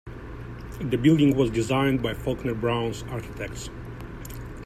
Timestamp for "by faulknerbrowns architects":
2.01-3.69